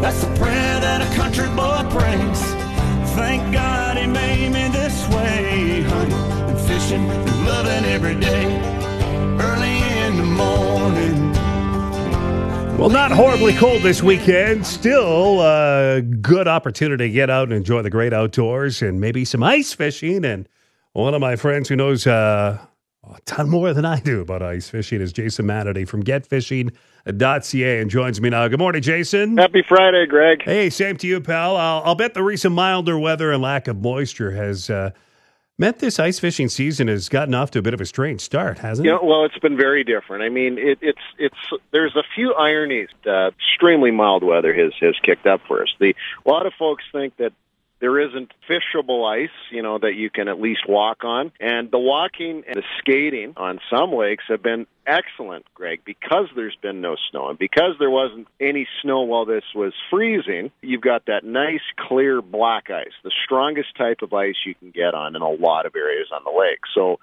That's 0.00 0.24
the 0.24 0.34
prayer 0.36 0.80
that 0.80 1.02
a 1.02 1.14
country 1.14 1.46
boy 1.48 1.84
prays. 1.90 2.40
Thank 3.14 3.52
God 3.52 3.98
he 3.98 4.06
made 4.06 4.50
me 4.50 4.68
this 4.68 5.06
way. 5.08 5.82
Hunting 5.82 6.48
and 6.48 6.58
fishing 6.60 7.10
and 7.10 7.46
loving 7.46 7.84
every 7.84 8.14
day. 8.14 8.46
Early 9.38 9.76
in 10.06 10.16
the 10.16 10.24
morning. 10.24 11.32
Well, 12.78 12.88
not 12.88 13.10
horribly 13.10 13.52
cold 13.52 13.82
this 13.82 14.02
weekend. 14.02 14.66
Still 14.66 15.42
a 15.42 16.00
good 16.00 16.48
opportunity 16.48 17.08
to 17.08 17.12
get 17.12 17.28
out 17.28 17.48
and 17.48 17.52
enjoy 17.52 17.82
the 17.82 17.90
great 17.90 18.14
outdoors 18.14 18.80
and 18.80 19.02
maybe 19.02 19.26
some 19.26 19.42
ice 19.42 19.74
fishing. 19.74 20.24
And 20.24 20.48
one 20.94 21.12
of 21.12 21.20
my 21.20 21.36
friends 21.36 21.68
who 21.68 21.76
knows 21.76 22.06
uh, 22.06 22.58
a 23.16 23.20
ton 23.22 23.48
more 23.48 23.72
than 23.72 23.84
I 23.84 24.00
do 24.00 24.20
about 24.20 24.42
ice 24.42 24.68
fishing 24.68 25.00
is 25.00 25.12
Jason 25.12 25.46
Matity 25.46 25.86
from 25.86 26.02
GetFishing.ca 26.02 27.80
and 27.80 27.90
joins 27.90 28.20
me 28.20 28.30
now. 28.30 28.46
Good 28.48 28.58
morning, 28.58 28.82
Jason. 28.82 29.36
Happy 29.36 29.62
Friday, 29.66 30.06
Greg. 30.06 30.42
Hey, 30.42 30.70
same 30.70 30.96
to 30.98 31.06
you, 31.06 31.20
pal. 31.20 31.56
I'll, 31.56 31.82
I'll 31.84 31.94
bet 31.94 32.14
the 32.14 32.22
recent 32.22 32.54
milder 32.54 32.98
weather 32.98 33.32
and 33.32 33.42
lack 33.42 33.68
of 33.68 33.80
moisture 33.80 34.30
has 34.32 34.70
uh, 34.70 34.90
meant 35.58 35.78
this 35.78 35.98
ice 35.98 36.18
fishing 36.18 36.48
season 36.48 36.88
has 36.88 37.08
gotten 37.08 37.34
off 37.34 37.50
to 37.52 37.58
a 37.58 37.62
bit 37.62 37.74
of 37.74 37.80
a 37.80 37.86
strange 37.86 38.20
start, 38.20 38.58
hasn't 38.58 38.86
You 38.86 38.92
it? 38.96 39.02
know, 39.02 39.08
well, 39.08 39.24
it's 39.24 39.38
been 39.38 39.56
very 39.56 39.84
different. 39.84 40.22
I 40.22 40.28
mean, 40.28 40.58
it, 40.58 40.78
it's 40.80 40.98
it's 41.18 41.36
there's 41.72 41.96
a 41.96 42.02
few 42.14 42.34
ironies. 42.34 42.88
Uh, 43.06 43.28
extremely 43.28 43.90
mild 43.90 44.22
weather 44.24 44.54
has 44.54 44.72
has 44.80 44.94
kicked 45.02 45.26
up 45.26 45.40
for 45.46 45.62
us. 45.62 45.68
The 45.78 45.94
a 46.24 46.30
lot 46.30 46.46
of 46.46 46.52
folks 46.58 46.84
think 46.92 47.16
that 47.16 47.32
there 47.80 47.98
isn't 47.98 48.32
fishable 48.48 49.10
ice, 49.10 49.30
you 49.50 49.62
know, 49.62 49.78
that 49.78 49.94
you 49.94 50.10
can 50.10 50.28
at 50.28 50.40
least 50.40 50.68
walk 50.68 51.02
on. 51.02 51.32
And 51.40 51.70
the 51.70 51.78
walking 51.78 52.44
and 52.46 52.56
the 52.56 52.62
skating 52.78 53.32
on 53.36 53.58
some 53.70 53.92
lakes 53.92 54.24
have 54.28 54.42
been 54.42 54.66
excellent, 54.86 55.46
Greg, 55.54 55.80
because 55.84 56.26
there's 56.36 56.56
been 56.60 56.80
no 56.80 56.96
snow 57.10 57.30
and 57.30 57.38
because 57.38 57.74
there 57.78 57.90
wasn't 57.90 58.28
any 58.38 58.68
snow 58.82 59.02
while 59.02 59.24
this 59.24 59.44
was 59.54 59.72
freezing. 59.90 60.50
You've 60.60 60.82
got 60.82 61.06
that 61.06 61.24
nice, 61.24 61.62
clear 61.76 62.20
black 62.20 62.70
ice, 62.70 62.92
the 63.02 63.12
strongest 63.24 63.76
type 63.76 64.02
of 64.02 64.12
ice 64.12 64.36
you 64.44 64.54
can 64.54 64.70
get 64.70 64.94
on 64.94 65.16
in 65.16 65.22
a 65.22 65.30
lot 65.30 65.64
of 65.64 65.74
areas 65.74 66.08
on 66.12 66.22
the 66.24 66.38
lake. 66.38 66.60
So 66.74 66.98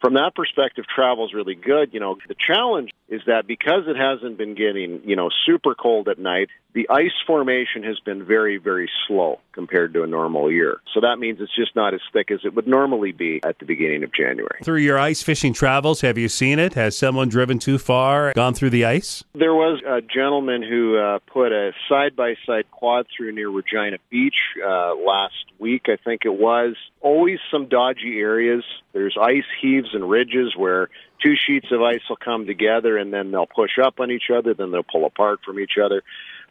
from 0.00 0.14
that 0.14 0.34
perspective, 0.34 0.84
travel's 0.86 1.34
really 1.34 1.54
good. 1.54 1.92
You 1.92 2.00
know, 2.00 2.16
the 2.26 2.34
challenge 2.34 2.90
is 3.08 3.20
that 3.26 3.46
because 3.46 3.84
it 3.86 3.96
hasn't 3.96 4.38
been 4.38 4.54
getting, 4.54 5.02
you 5.04 5.16
know, 5.16 5.28
super 5.44 5.74
cold 5.74 6.08
at 6.08 6.18
night, 6.18 6.48
the 6.72 6.88
ice 6.88 7.12
formation 7.26 7.82
has 7.82 7.98
been 8.00 8.24
very, 8.24 8.56
very 8.58 8.88
slow 9.06 9.40
compared 9.52 9.92
to 9.94 10.02
a 10.02 10.06
normal 10.06 10.50
year. 10.50 10.80
So 10.94 11.00
that 11.00 11.18
means 11.18 11.40
it's 11.40 11.54
just 11.54 11.74
not 11.74 11.94
as 11.94 12.00
thick 12.12 12.30
as 12.30 12.40
it 12.44 12.54
would 12.54 12.66
normally 12.66 13.12
be 13.12 13.40
at 13.44 13.58
the 13.58 13.64
beginning 13.64 14.04
of 14.04 14.12
January. 14.12 14.60
Through 14.62 14.78
your 14.80 14.98
ice 14.98 15.22
fishing 15.22 15.52
travels, 15.52 16.00
have 16.02 16.16
you 16.16 16.28
seen 16.28 16.58
it? 16.58 16.74
Has 16.74 16.96
someone 16.96 17.28
driven 17.28 17.58
too 17.58 17.78
far, 17.78 18.32
gone 18.34 18.54
through 18.54 18.70
the 18.70 18.84
ice? 18.84 19.24
There 19.34 19.54
was 19.54 19.82
a 19.86 20.00
gentleman 20.00 20.62
who 20.62 20.96
uh, 20.96 21.18
put 21.32 21.52
a 21.52 21.72
side 21.88 22.14
by 22.14 22.34
side 22.46 22.70
quad 22.70 23.06
through 23.16 23.32
near 23.32 23.50
Regina 23.50 23.98
Beach 24.08 24.36
uh, 24.64 24.94
last 24.94 25.34
week, 25.58 25.86
I 25.88 25.96
think 25.96 26.22
it 26.24 26.34
was. 26.34 26.76
Always 27.00 27.38
some 27.50 27.68
dodgy 27.68 28.20
areas. 28.20 28.64
There's 28.92 29.16
ice 29.20 29.44
heaves 29.60 29.88
and 29.92 30.08
ridges 30.08 30.54
where 30.56 30.88
two 31.22 31.34
sheets 31.36 31.66
of 31.70 31.82
ice 31.82 32.00
will 32.08 32.16
come 32.16 32.46
together 32.46 32.96
and 32.96 33.12
then 33.12 33.30
they'll 33.30 33.46
push 33.46 33.78
up 33.82 34.00
on 34.00 34.10
each 34.10 34.30
other, 34.34 34.54
then 34.54 34.70
they'll 34.70 34.82
pull 34.82 35.06
apart 35.06 35.40
from 35.44 35.60
each 35.60 35.76
other. 35.82 36.02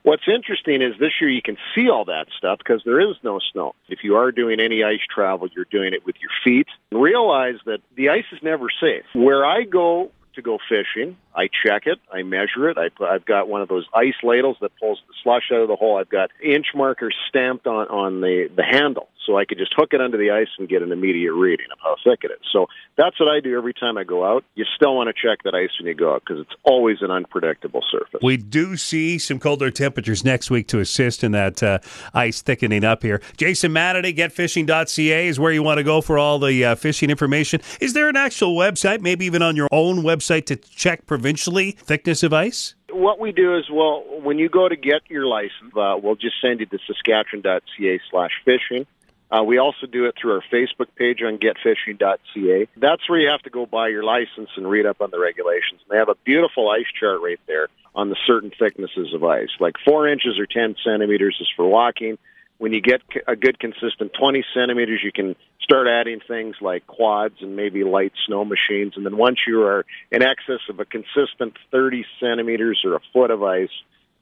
What's 0.04 0.28
interesting 0.28 0.82
is 0.82 0.98
this 1.00 1.12
year 1.20 1.30
you 1.30 1.42
can 1.42 1.58
see 1.76 1.90
all 1.90 2.06
that 2.06 2.28
stuff 2.38 2.60
because 2.60 2.82
there 2.86 3.02
is 3.02 3.16
no 3.24 3.40
snow. 3.52 3.76
If 3.90 4.04
you 4.04 4.16
are 4.16 4.32
doing 4.32 4.60
any 4.60 4.84
ice 4.84 5.02
travel, 5.14 5.48
you're 5.54 5.66
doing 5.66 5.94
it 5.94 6.06
with 6.06 6.16
your 6.22 6.32
feet. 6.44 6.68
Realize 6.92 7.58
that 7.66 7.82
the 7.96 8.10
ice 8.10 8.26
is 8.32 8.40
never 8.42 8.68
safe. 8.82 9.04
Where 9.14 9.46
I 9.46 9.64
go 9.64 10.12
to 10.40 10.44
go 10.44 10.58
fishing, 10.70 11.18
I 11.36 11.48
check 11.66 11.84
it, 11.86 12.00
I 12.12 12.24
measure 12.24 12.70
it. 12.70 12.78
I, 12.78 12.90
I've 13.04 13.26
got 13.26 13.48
one 13.48 13.62
of 13.62 13.70
those 13.70 13.86
ice 13.94 14.16
ladles 14.24 14.58
that 14.62 14.72
pulls 14.80 15.00
the 15.08 15.14
slush 15.24 15.52
out 15.54 15.62
of 15.62 15.68
the 15.68 15.76
hole. 15.76 15.98
I've 15.98 16.10
got 16.10 16.32
inch 16.44 16.68
markers 16.76 17.16
stamped 17.28 17.68
on 17.68 17.88
on 17.88 18.22
the 18.22 18.50
the 18.56 18.64
handle, 18.64 19.10
so 19.26 19.38
I 19.38 19.46
could 19.46 19.58
just 19.58 19.74
hook 19.76 19.90
it 19.94 20.02
under 20.02 20.18
the 20.18 20.32
ice 20.32 20.48
and 20.58 20.68
get 20.68 20.82
an 20.82 20.92
immediate 20.92 21.34
reading 21.34 21.68
of 21.72 21.78
how 21.82 21.96
thick 22.04 22.22
it 22.24 22.32
is. 22.32 22.40
So 22.52 22.68
that's 22.98 23.20
what 23.20 23.30
I 23.30 23.40
do 23.40 23.56
every 23.58 23.74
time 23.74 23.98
I 23.98 24.04
go 24.04 24.26
out. 24.26 24.44
You 24.56 24.66
still 24.76 24.96
want 24.96 25.08
to 25.08 25.14
check 25.14 25.44
that 25.44 25.54
ice 25.54 25.70
when 25.80 25.88
you 25.88 25.94
go 25.94 26.14
out 26.14 26.24
because 26.26 26.42
it's 26.42 26.56
always 26.64 26.98
an 27.02 27.12
unpredictable 27.12 27.84
surface. 27.90 28.20
We 28.24 28.38
do 28.38 28.76
see 28.76 29.20
some 29.20 29.40
colder 29.40 29.72
temperatures 29.72 30.26
next 30.26 30.50
week 30.50 30.68
to 30.70 30.80
assist 30.80 31.24
in 31.24 31.32
that 31.34 31.62
uh, 31.62 31.80
ice 32.14 32.42
thickening 32.42 32.84
up 32.84 33.04
here. 33.04 33.22
Jason 33.38 33.72
Matity, 33.72 34.16
getfishing.ca 34.18 35.28
is 35.28 35.40
where 35.40 35.52
you 35.52 35.64
want 35.64 35.78
to 35.78 35.84
go 35.84 36.02
for 36.02 36.18
all 36.18 36.40
the 36.40 36.66
uh, 36.66 36.76
fishing 36.76 37.10
information. 37.10 37.62
Is 37.80 37.94
there 37.94 38.10
an 38.10 38.18
actual 38.18 38.56
website, 38.56 39.02
maybe 39.02 39.26
even 39.26 39.42
on 39.42 39.56
your 39.56 39.70
own 39.72 40.04
website, 40.04 40.29
to 40.38 40.56
check 40.56 41.06
provincially 41.08 41.72
thickness 41.72 42.22
of 42.22 42.34
ice? 42.34 42.76
What 42.92 43.20
we 43.20 43.32
do 43.32 43.58
is, 43.58 43.66
well, 43.72 44.04
when 44.22 44.38
you 44.38 44.50
go 44.50 44.70
to 44.70 44.76
get 44.76 45.02
your 45.10 45.26
license, 45.26 45.74
uh, 45.76 45.96
we'll 46.02 46.16
just 46.16 46.36
send 46.42 46.60
you 46.60 46.68
to 46.68 46.78
saskatchewan.ca 46.88 48.00
slash 48.12 48.32
fishing. 48.46 48.86
Uh, 49.32 49.44
we 49.44 49.60
also 49.60 49.86
do 49.86 50.06
it 50.06 50.16
through 50.20 50.34
our 50.34 50.44
Facebook 50.52 50.88
page 50.96 51.22
on 51.22 51.38
getfishing.ca. 51.38 52.68
That's 52.78 53.08
where 53.08 53.20
you 53.20 53.30
have 53.30 53.42
to 53.44 53.50
go 53.50 53.66
buy 53.66 53.90
your 53.90 54.04
license 54.04 54.50
and 54.56 54.68
read 54.68 54.86
up 54.86 55.02
on 55.02 55.12
the 55.12 55.20
regulations. 55.20 55.82
They 55.90 55.98
have 55.98 56.10
a 56.10 56.16
beautiful 56.26 56.70
ice 56.70 56.88
chart 57.00 57.22
right 57.22 57.40
there 57.48 57.68
on 57.94 58.10
the 58.10 58.18
certain 58.26 58.52
thicknesses 58.58 59.14
of 59.14 59.24
ice. 59.24 59.50
Like 59.60 59.76
four 59.86 60.08
inches 60.08 60.40
or 60.40 60.48
10 60.48 60.76
centimeters 60.84 61.38
is 61.40 61.48
for 61.56 61.68
walking. 61.68 62.18
When 62.60 62.74
you 62.74 62.82
get 62.82 63.02
a 63.28 63.36
good 63.36 63.58
consistent 63.58 64.12
20 64.20 64.44
centimeters, 64.54 65.00
you 65.04 65.12
can 65.12 65.36
start 65.62 65.88
adding 65.88 66.20
things 66.28 66.56
like 66.62 66.86
quads 66.88 67.36
and 67.42 67.56
maybe 67.56 67.84
light 67.84 68.12
snow 68.28 68.44
machines. 68.44 68.94
And 68.96 69.06
then 69.06 69.18
once 69.18 69.40
you 69.48 69.64
are 69.64 69.86
in 70.12 70.22
excess 70.22 70.60
of 70.70 70.80
a 70.80 70.86
consistent 70.86 71.56
30 71.72 72.06
centimeters 72.20 72.82
or 72.84 72.96
a 72.96 73.00
foot 73.14 73.32
of 73.32 73.42
ice, 73.44 73.70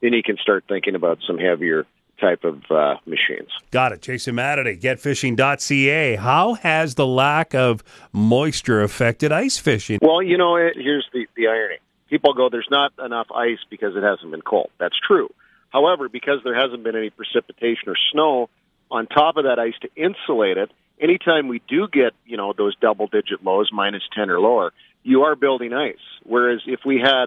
then 0.00 0.12
you 0.12 0.22
can 0.22 0.36
start 0.36 0.64
thinking 0.68 0.94
about 0.94 1.18
some 1.26 1.36
heavier 1.36 1.84
type 2.20 2.44
of 2.44 2.62
uh, 2.70 2.96
machines. 3.06 3.48
Got 3.70 3.92
it. 3.92 4.02
Jason 4.02 4.36
Matity, 4.36 4.80
getfishing.ca. 4.80 6.16
How 6.16 6.54
has 6.54 6.94
the 6.94 7.06
lack 7.06 7.54
of 7.54 7.82
moisture 8.12 8.82
affected 8.82 9.32
ice 9.32 9.58
fishing? 9.58 9.98
Well, 10.02 10.22
you 10.22 10.36
know, 10.38 10.56
it, 10.56 10.74
here's 10.76 11.06
the, 11.12 11.26
the 11.36 11.48
irony. 11.48 11.78
People 12.08 12.34
go, 12.34 12.48
there's 12.50 12.68
not 12.70 12.92
enough 13.04 13.28
ice 13.34 13.58
because 13.68 13.96
it 13.96 14.02
hasn't 14.02 14.30
been 14.30 14.42
cold. 14.42 14.70
That's 14.78 14.96
true. 15.06 15.28
However, 15.70 16.08
because 16.08 16.40
there 16.44 16.54
hasn't 16.54 16.82
been 16.82 16.96
any 16.96 17.10
precipitation 17.10 17.88
or 17.88 17.96
snow 18.12 18.48
on 18.90 19.06
top 19.06 19.36
of 19.36 19.44
that 19.44 19.58
ice 19.58 19.74
to 19.82 19.88
insulate 19.96 20.56
it, 20.56 20.70
anytime 21.00 21.48
we 21.48 21.60
do 21.68 21.88
get, 21.88 22.14
you 22.24 22.36
know, 22.36 22.52
those 22.56 22.74
double 22.76 23.06
digit 23.06 23.44
lows, 23.44 23.70
minus 23.72 24.02
10 24.14 24.30
or 24.30 24.40
lower, 24.40 24.72
you 25.02 25.22
are 25.22 25.36
building 25.36 25.72
ice. 25.72 25.96
Whereas 26.24 26.60
if 26.66 26.80
we 26.84 27.00
had 27.00 27.26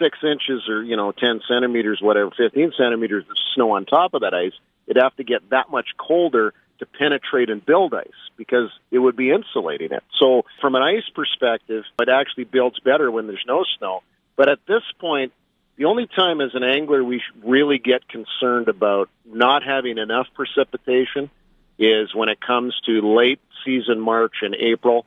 six 0.00 0.18
inches 0.22 0.68
or, 0.68 0.82
you 0.82 0.96
know, 0.96 1.12
10 1.12 1.40
centimeters, 1.48 2.00
whatever, 2.00 2.30
15 2.36 2.72
centimeters 2.76 3.24
of 3.28 3.36
snow 3.54 3.72
on 3.72 3.84
top 3.84 4.14
of 4.14 4.20
that 4.20 4.34
ice, 4.34 4.52
it'd 4.86 5.02
have 5.02 5.16
to 5.16 5.24
get 5.24 5.48
that 5.50 5.70
much 5.70 5.88
colder 5.96 6.54
to 6.78 6.86
penetrate 6.86 7.50
and 7.50 7.64
build 7.64 7.92
ice 7.92 8.06
because 8.36 8.70
it 8.90 8.98
would 8.98 9.16
be 9.16 9.30
insulating 9.30 9.90
it. 9.90 10.04
So 10.18 10.42
from 10.60 10.74
an 10.76 10.82
ice 10.82 11.08
perspective, 11.14 11.84
it 12.00 12.08
actually 12.08 12.44
builds 12.44 12.78
better 12.80 13.10
when 13.10 13.26
there's 13.26 13.44
no 13.46 13.64
snow. 13.78 14.02
But 14.36 14.48
at 14.48 14.60
this 14.66 14.82
point, 15.00 15.32
the 15.78 15.84
only 15.84 16.08
time 16.08 16.40
as 16.40 16.50
an 16.54 16.64
angler 16.64 17.02
we 17.02 17.22
really 17.42 17.78
get 17.78 18.06
concerned 18.08 18.68
about 18.68 19.08
not 19.24 19.62
having 19.62 19.96
enough 19.96 20.26
precipitation 20.34 21.30
is 21.78 22.12
when 22.12 22.28
it 22.28 22.40
comes 22.40 22.74
to 22.84 23.14
late 23.16 23.40
season 23.64 24.00
March 24.00 24.34
and 24.42 24.56
April. 24.56 25.06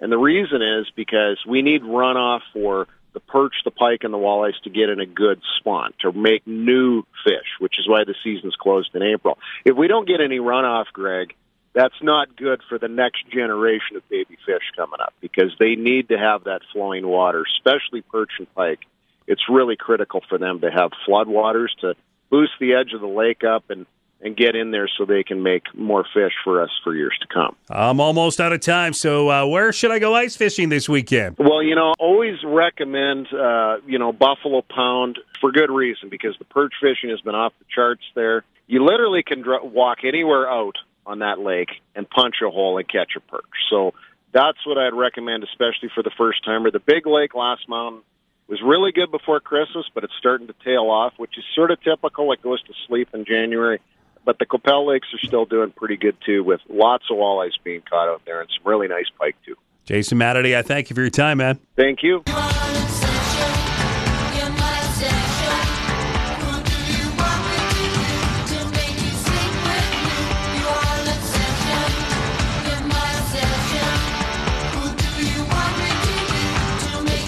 And 0.00 0.10
the 0.10 0.18
reason 0.18 0.60
is 0.60 0.86
because 0.96 1.38
we 1.46 1.62
need 1.62 1.82
runoff 1.82 2.40
for 2.52 2.88
the 3.14 3.20
perch, 3.20 3.54
the 3.64 3.70
pike, 3.70 4.00
and 4.02 4.12
the 4.12 4.18
walleyes 4.18 4.60
to 4.64 4.70
get 4.70 4.88
in 4.88 4.98
a 4.98 5.06
good 5.06 5.40
spawn, 5.58 5.92
to 6.00 6.12
make 6.12 6.44
new 6.46 7.04
fish, 7.24 7.46
which 7.60 7.78
is 7.78 7.88
why 7.88 8.02
the 8.04 8.14
season's 8.24 8.56
closed 8.56 8.90
in 8.94 9.02
April. 9.02 9.38
If 9.64 9.76
we 9.76 9.86
don't 9.86 10.06
get 10.06 10.20
any 10.20 10.38
runoff, 10.38 10.86
Greg, 10.92 11.34
that's 11.74 12.02
not 12.02 12.36
good 12.36 12.60
for 12.68 12.78
the 12.78 12.88
next 12.88 13.28
generation 13.32 13.96
of 13.96 14.08
baby 14.08 14.36
fish 14.44 14.62
coming 14.74 15.00
up 15.00 15.14
because 15.20 15.54
they 15.60 15.76
need 15.76 16.08
to 16.08 16.18
have 16.18 16.44
that 16.44 16.62
flowing 16.72 17.06
water, 17.06 17.44
especially 17.56 18.02
perch 18.02 18.32
and 18.38 18.52
pike. 18.54 18.80
It's 19.28 19.42
really 19.48 19.76
critical 19.76 20.22
for 20.28 20.38
them 20.38 20.60
to 20.60 20.70
have 20.70 20.90
floodwaters 21.06 21.68
to 21.82 21.94
boost 22.30 22.52
the 22.58 22.74
edge 22.74 22.92
of 22.94 23.00
the 23.00 23.06
lake 23.06 23.44
up 23.44 23.70
and 23.70 23.86
and 24.20 24.36
get 24.36 24.56
in 24.56 24.72
there 24.72 24.88
so 24.98 25.04
they 25.04 25.22
can 25.22 25.44
make 25.44 25.62
more 25.76 26.04
fish 26.12 26.32
for 26.42 26.60
us 26.60 26.70
for 26.82 26.92
years 26.92 27.16
to 27.20 27.28
come. 27.32 27.54
I'm 27.70 28.00
almost 28.00 28.40
out 28.40 28.52
of 28.52 28.60
time, 28.60 28.92
so 28.92 29.30
uh, 29.30 29.46
where 29.46 29.72
should 29.72 29.92
I 29.92 30.00
go 30.00 30.12
ice 30.12 30.34
fishing 30.34 30.70
this 30.70 30.88
weekend? 30.88 31.36
Well, 31.38 31.62
you 31.62 31.76
know, 31.76 31.94
always 32.00 32.34
recommend 32.44 33.32
uh, 33.32 33.76
you 33.86 33.98
know 33.98 34.12
Buffalo 34.12 34.62
Pound 34.62 35.18
for 35.40 35.52
good 35.52 35.70
reason 35.70 36.08
because 36.08 36.34
the 36.38 36.44
perch 36.46 36.72
fishing 36.80 37.10
has 37.10 37.20
been 37.20 37.36
off 37.36 37.52
the 37.60 37.64
charts 37.72 38.02
there. 38.16 38.44
You 38.66 38.84
literally 38.84 39.22
can 39.22 39.42
dr- 39.42 39.64
walk 39.64 39.98
anywhere 40.04 40.50
out 40.50 40.74
on 41.06 41.20
that 41.20 41.38
lake 41.38 41.70
and 41.94 42.08
punch 42.08 42.36
a 42.44 42.50
hole 42.50 42.78
and 42.78 42.88
catch 42.88 43.12
a 43.16 43.20
perch. 43.20 43.44
So 43.70 43.94
that's 44.32 44.58
what 44.66 44.78
I'd 44.78 44.94
recommend, 44.94 45.44
especially 45.44 45.90
for 45.94 46.02
the 46.02 46.10
first 46.18 46.44
timer. 46.44 46.70
The 46.70 46.80
big 46.80 47.06
lake 47.06 47.34
last 47.34 47.68
mountain 47.68 48.02
was 48.48 48.60
really 48.62 48.92
good 48.92 49.10
before 49.10 49.40
Christmas, 49.40 49.86
but 49.94 50.04
it's 50.04 50.12
starting 50.18 50.46
to 50.46 50.54
tail 50.64 50.90
off, 50.90 51.14
which 51.16 51.36
is 51.36 51.44
sort 51.54 51.70
of 51.70 51.82
typical. 51.82 52.32
It 52.32 52.42
goes 52.42 52.62
to 52.64 52.72
sleep 52.86 53.08
in 53.14 53.24
January. 53.24 53.80
But 54.24 54.38
the 54.38 54.46
Qu'Appelle 54.46 54.86
Lakes 54.86 55.08
are 55.14 55.26
still 55.26 55.44
doing 55.44 55.70
pretty 55.70 55.96
good 55.96 56.16
too, 56.24 56.44
with 56.44 56.60
lots 56.68 57.04
of 57.10 57.16
walleyes 57.16 57.52
being 57.62 57.82
caught 57.88 58.08
out 58.08 58.22
there 58.26 58.40
and 58.40 58.50
some 58.50 58.70
really 58.70 58.88
nice 58.88 59.06
pike 59.18 59.36
too. 59.46 59.56
Jason 59.84 60.18
Matity, 60.18 60.54
I 60.54 60.62
thank 60.62 60.90
you 60.90 60.94
for 60.94 61.00
your 61.00 61.10
time, 61.10 61.38
man. 61.38 61.58
Thank 61.76 62.02
you. 62.02 62.22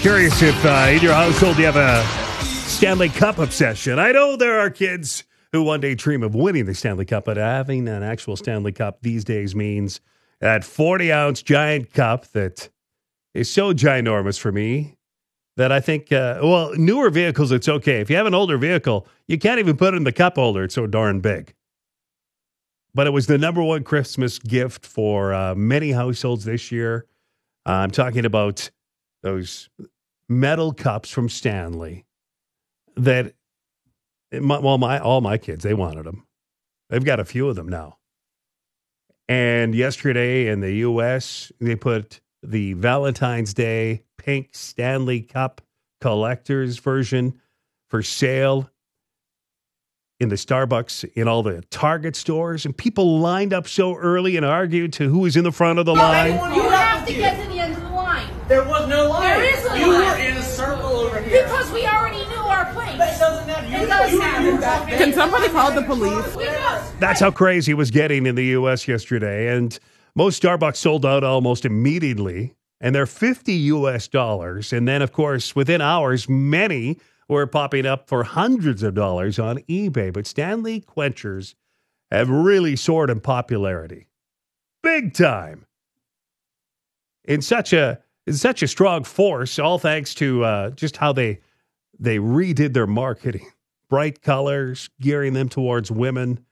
Curious 0.01 0.41
if 0.41 0.65
uh, 0.65 0.87
in 0.89 0.99
your 0.99 1.13
household 1.13 1.59
you 1.59 1.65
have 1.65 1.75
a 1.75 2.03
Stanley 2.43 3.07
Cup 3.07 3.37
obsession. 3.37 3.99
I 3.99 4.11
know 4.11 4.35
there 4.35 4.59
are 4.59 4.71
kids 4.71 5.25
who 5.51 5.61
one 5.61 5.79
day 5.79 5.93
dream 5.93 6.23
of 6.23 6.33
winning 6.33 6.65
the 6.65 6.73
Stanley 6.73 7.05
Cup, 7.05 7.25
but 7.25 7.37
having 7.37 7.87
an 7.87 8.01
actual 8.01 8.35
Stanley 8.35 8.71
Cup 8.71 9.03
these 9.03 9.23
days 9.23 9.53
means 9.55 10.01
that 10.39 10.63
40 10.63 11.13
ounce 11.13 11.43
giant 11.43 11.93
cup 11.93 12.25
that 12.31 12.69
is 13.35 13.47
so 13.47 13.73
ginormous 13.73 14.39
for 14.39 14.51
me 14.51 14.97
that 15.57 15.71
I 15.71 15.79
think, 15.79 16.11
uh, 16.11 16.39
well, 16.41 16.73
newer 16.75 17.11
vehicles, 17.11 17.51
it's 17.51 17.69
okay. 17.69 18.01
If 18.01 18.09
you 18.09 18.15
have 18.15 18.25
an 18.25 18.33
older 18.33 18.57
vehicle, 18.57 19.07
you 19.27 19.37
can't 19.37 19.59
even 19.59 19.77
put 19.77 19.93
it 19.93 19.97
in 19.97 20.03
the 20.03 20.11
cup 20.11 20.33
holder. 20.35 20.63
It's 20.63 20.73
so 20.73 20.87
darn 20.87 21.19
big. 21.19 21.53
But 22.95 23.05
it 23.05 23.11
was 23.11 23.27
the 23.27 23.37
number 23.37 23.61
one 23.61 23.83
Christmas 23.83 24.39
gift 24.39 24.83
for 24.83 25.31
uh, 25.31 25.53
many 25.53 25.91
households 25.91 26.43
this 26.43 26.71
year. 26.71 27.05
I'm 27.67 27.91
talking 27.91 28.25
about 28.25 28.71
those 29.23 29.69
metal 30.27 30.73
cups 30.73 31.09
from 31.09 31.29
Stanley 31.29 32.05
that, 32.95 33.33
well, 34.31 34.77
my 34.77 34.99
all 34.99 35.21
my 35.21 35.37
kids 35.37 35.63
they 35.63 35.73
wanted 35.73 36.05
them. 36.05 36.25
They've 36.89 37.03
got 37.03 37.19
a 37.19 37.25
few 37.25 37.47
of 37.47 37.55
them 37.55 37.67
now. 37.67 37.97
And 39.27 39.73
yesterday 39.73 40.47
in 40.47 40.59
the 40.59 40.73
U.S., 40.73 41.51
they 41.61 41.75
put 41.75 42.19
the 42.43 42.73
Valentine's 42.73 43.53
Day 43.53 44.03
pink 44.17 44.49
Stanley 44.53 45.21
Cup 45.21 45.61
collector's 46.01 46.79
version 46.79 47.39
for 47.89 48.01
sale 48.01 48.69
in 50.19 50.29
the 50.29 50.35
Starbucks, 50.35 51.11
in 51.15 51.27
all 51.27 51.43
the 51.43 51.63
Target 51.71 52.15
stores, 52.15 52.65
and 52.65 52.77
people 52.77 53.19
lined 53.19 53.53
up 53.53 53.67
so 53.67 53.95
early 53.95 54.37
and 54.37 54.45
argued 54.45 54.93
to 54.93 55.09
who 55.09 55.19
was 55.19 55.35
in 55.35 55.43
the 55.43 55.51
front 55.51 55.79
of 55.79 55.85
the 55.85 55.95
line. 55.95 56.33
You 56.53 56.69
have 56.69 57.07
to 57.07 57.13
get 57.13 57.41
to 57.41 57.49
the 57.49 57.59
end 57.59 57.73
of 57.73 57.81
the 57.81 57.89
line. 57.89 58.29
There 58.51 58.65
was 58.65 58.85
no 58.89 59.07
line. 59.07 59.21
There 59.21 59.57
is 59.57 59.65
a 59.65 59.79
you 59.79 59.93
line. 59.93 60.11
were 60.11 60.17
in 60.17 60.35
a 60.35 60.43
circle 60.43 60.87
over 60.87 61.21
here. 61.21 61.43
Because 61.43 61.71
we 61.71 61.85
already 61.85 62.17
knew 62.25 62.35
our 62.35 62.65
place. 62.73 62.97
That 62.97 63.17
doesn't 63.17 63.47
matter. 63.47 63.65
You, 63.65 63.77
It 63.77 63.87
does 63.87 64.11
you, 64.11 64.19
matter. 64.19 64.51
You 64.51 64.57
back 64.59 64.89
there. 64.89 64.97
Can 64.97 65.13
somebody 65.13 65.47
call 65.47 65.71
the 65.71 65.83
police? 65.83 66.35
That's 66.99 67.21
how 67.21 67.31
crazy 67.31 67.71
it 67.71 67.75
was 67.75 67.91
getting 67.91 68.25
in 68.25 68.35
the 68.35 68.43
U.S. 68.47 68.89
yesterday. 68.89 69.55
And 69.55 69.79
most 70.15 70.43
Starbucks 70.43 70.75
sold 70.75 71.05
out 71.05 71.23
almost 71.23 71.63
immediately, 71.63 72.53
and 72.81 72.93
they're 72.93 73.05
50 73.05 73.53
U.S. 73.53 74.09
dollars. 74.09 74.73
And 74.73 74.85
then, 74.85 75.01
of 75.01 75.13
course, 75.13 75.55
within 75.55 75.79
hours, 75.79 76.27
many 76.27 76.99
were 77.29 77.47
popping 77.47 77.85
up 77.85 78.09
for 78.09 78.25
hundreds 78.25 78.83
of 78.83 78.93
dollars 78.95 79.39
on 79.39 79.59
eBay. 79.69 80.11
But 80.11 80.27
Stanley 80.27 80.81
Quenchers 80.81 81.55
have 82.11 82.29
really 82.29 82.75
soared 82.75 83.09
in 83.09 83.21
popularity, 83.21 84.07
big 84.83 85.13
time. 85.13 85.67
In 87.23 87.41
such 87.41 87.71
a 87.71 88.01
in 88.27 88.33
such 88.33 88.61
a 88.63 88.67
strong 88.67 89.03
force, 89.03 89.59
all 89.59 89.79
thanks 89.79 90.13
to 90.15 90.43
uh, 90.43 90.69
just 90.71 90.97
how 90.97 91.13
they 91.13 91.39
they 91.99 92.17
redid 92.17 92.73
their 92.73 92.87
marketing, 92.87 93.47
bright 93.89 94.21
colors, 94.21 94.89
gearing 94.99 95.33
them 95.33 95.49
towards 95.49 95.91
women. 95.91 96.43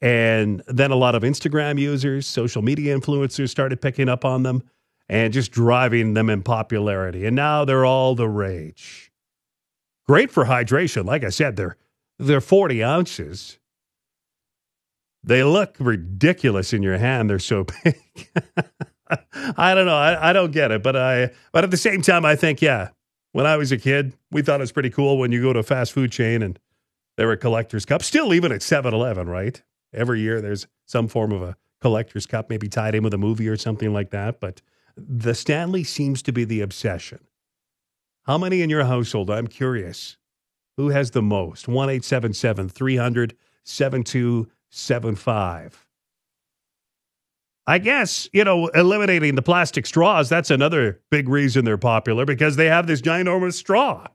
And 0.00 0.62
then 0.68 0.90
a 0.90 0.96
lot 0.96 1.14
of 1.14 1.22
Instagram 1.22 1.80
users, 1.80 2.26
social 2.26 2.62
media 2.62 2.96
influencers 2.96 3.48
started 3.48 3.80
picking 3.80 4.08
up 4.08 4.24
on 4.24 4.42
them 4.42 4.62
and 5.08 5.32
just 5.32 5.50
driving 5.50 6.14
them 6.14 6.28
in 6.30 6.42
popularity. 6.42 7.26
And 7.26 7.34
now 7.34 7.64
they're 7.64 7.86
all 7.86 8.14
the 8.14 8.28
rage. 8.28 9.10
Great 10.06 10.30
for 10.30 10.44
hydration. 10.44 11.04
Like 11.04 11.24
I 11.24 11.30
said, 11.30 11.56
they're 11.56 11.76
they're 12.18 12.40
40 12.40 12.82
ounces. 12.82 13.58
They 15.22 15.42
look 15.42 15.76
ridiculous 15.80 16.72
in 16.72 16.82
your 16.82 16.98
hand. 16.98 17.28
They're 17.28 17.38
so 17.38 17.66
big. 17.84 18.00
I 19.56 19.74
don't 19.74 19.86
know. 19.86 19.96
I, 19.96 20.30
I 20.30 20.32
don't 20.32 20.52
get 20.52 20.70
it, 20.70 20.82
but 20.82 20.96
I 20.96 21.30
but 21.52 21.64
at 21.64 21.70
the 21.70 21.76
same 21.76 22.02
time, 22.02 22.24
I 22.24 22.36
think, 22.36 22.60
yeah, 22.60 22.90
when 23.32 23.46
I 23.46 23.56
was 23.56 23.72
a 23.72 23.78
kid, 23.78 24.14
we 24.30 24.42
thought 24.42 24.60
it 24.60 24.62
was 24.62 24.72
pretty 24.72 24.90
cool 24.90 25.18
when 25.18 25.32
you 25.32 25.42
go 25.42 25.52
to 25.52 25.60
a 25.60 25.62
fast 25.62 25.92
food 25.92 26.10
chain 26.10 26.42
and 26.42 26.58
there 27.16 27.26
were 27.26 27.36
collector's 27.36 27.84
cups. 27.84 28.06
Still, 28.06 28.34
even 28.34 28.52
at 28.52 28.62
7 28.62 28.92
Eleven, 28.92 29.28
right? 29.28 29.62
Every 29.92 30.20
year 30.20 30.40
there's 30.40 30.66
some 30.84 31.08
form 31.08 31.32
of 31.32 31.42
a 31.42 31.56
collector's 31.80 32.26
cup, 32.26 32.50
maybe 32.50 32.68
tied 32.68 32.94
in 32.94 33.02
with 33.02 33.14
a 33.14 33.18
movie 33.18 33.48
or 33.48 33.56
something 33.56 33.92
like 33.92 34.10
that. 34.10 34.40
But 34.40 34.60
the 34.96 35.34
Stanley 35.34 35.84
seems 35.84 36.22
to 36.22 36.32
be 36.32 36.44
the 36.44 36.60
obsession. 36.60 37.20
How 38.24 38.38
many 38.38 38.62
in 38.62 38.70
your 38.70 38.84
household? 38.84 39.30
I'm 39.30 39.46
curious. 39.46 40.16
Who 40.76 40.88
has 40.88 41.12
the 41.12 41.22
most? 41.22 41.68
1 41.68 42.00
300 42.00 43.36
7275. 43.64 45.85
I 47.66 47.78
guess, 47.78 48.28
you 48.32 48.44
know, 48.44 48.68
eliminating 48.68 49.34
the 49.34 49.42
plastic 49.42 49.86
straws, 49.86 50.28
that's 50.28 50.50
another 50.50 51.00
big 51.10 51.28
reason 51.28 51.64
they're 51.64 51.76
popular 51.76 52.24
because 52.24 52.56
they 52.56 52.66
have 52.66 52.86
this 52.86 53.00
ginormous 53.00 53.54
straw. 53.54 54.06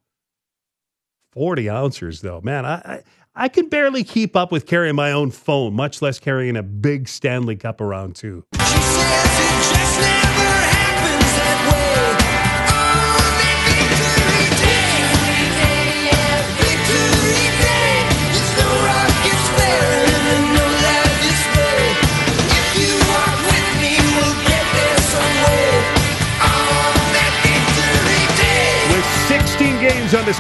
40 1.34 1.70
ounces, 1.70 2.22
though. 2.22 2.42
Man, 2.42 2.66
I, 2.66 2.74
I, 2.76 3.04
I 3.36 3.48
can 3.50 3.68
barely 3.68 4.04
keep 4.04 4.36
up 4.36 4.52
with 4.52 4.66
carrying 4.66 4.96
my 4.96 5.12
own 5.12 5.32
phone, 5.32 5.74
much 5.74 6.02
less 6.02 6.20
carrying 6.20 6.56
a 6.56 6.64
big 6.64 7.08
Stanley 7.08 7.56
Cup 7.56 7.82
around, 7.82 8.16
too. 8.16 8.46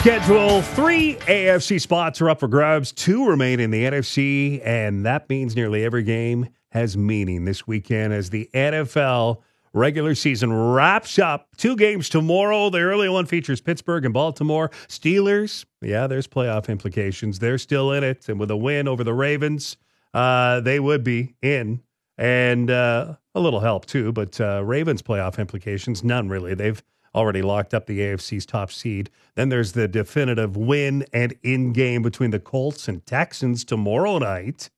Schedule, 0.01 0.63
three 0.63 1.13
AFC 1.27 1.79
spots 1.79 2.19
are 2.21 2.29
up 2.31 2.39
for 2.39 2.47
grabs, 2.47 2.91
two 2.91 3.27
remain 3.27 3.59
in 3.59 3.69
the 3.69 3.83
NFC, 3.83 4.59
and 4.65 5.05
that 5.05 5.29
means 5.29 5.55
nearly 5.55 5.85
every 5.85 6.01
game 6.01 6.49
has 6.71 6.97
meaning 6.97 7.45
this 7.45 7.67
weekend 7.67 8.11
as 8.11 8.31
the 8.31 8.49
NFL 8.51 9.43
regular 9.73 10.15
season 10.15 10.51
wraps 10.51 11.19
up. 11.19 11.49
Two 11.55 11.75
games 11.75 12.09
tomorrow. 12.09 12.71
The 12.71 12.79
early 12.79 13.09
one 13.09 13.27
features 13.27 13.61
Pittsburgh 13.61 14.03
and 14.03 14.11
Baltimore. 14.11 14.71
Steelers, 14.87 15.65
yeah, 15.83 16.07
there's 16.07 16.25
playoff 16.25 16.67
implications. 16.67 17.37
They're 17.37 17.59
still 17.59 17.91
in 17.91 18.03
it, 18.03 18.27
and 18.27 18.39
with 18.39 18.49
a 18.49 18.57
win 18.57 18.87
over 18.87 19.03
the 19.03 19.13
Ravens, 19.13 19.77
uh, 20.15 20.61
they 20.61 20.79
would 20.79 21.03
be 21.03 21.35
in. 21.43 21.83
And 22.17 22.71
uh, 22.71 23.17
a 23.35 23.39
little 23.39 23.59
help 23.59 23.85
too, 23.85 24.11
but 24.11 24.41
uh, 24.41 24.63
Ravens 24.65 25.03
playoff 25.03 25.37
implications, 25.37 26.03
none 26.03 26.27
really. 26.27 26.55
They've 26.55 26.81
already 27.13 27.41
locked 27.41 27.73
up 27.73 27.85
the 27.85 27.99
AFC's 27.99 28.45
top 28.45 28.71
seed. 28.71 29.09
Then 29.35 29.49
there's 29.49 29.73
the 29.73 29.87
definitive 29.87 30.55
win 30.55 31.05
and 31.13 31.33
in 31.43 31.73
game 31.73 32.01
between 32.01 32.31
the 32.31 32.39
Colts 32.39 32.87
and 32.87 33.05
Texans 33.05 33.63
tomorrow 33.63 34.17
night. 34.17 34.69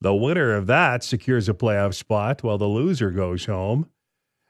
The 0.00 0.14
winner 0.14 0.54
of 0.54 0.66
that 0.66 1.04
secures 1.04 1.48
a 1.48 1.54
playoff 1.54 1.94
spot 1.94 2.42
while 2.42 2.58
the 2.58 2.66
loser 2.66 3.10
goes 3.10 3.44
home. 3.44 3.88